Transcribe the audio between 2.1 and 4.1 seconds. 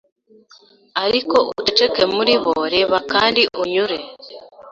muri bo reba kandi unyure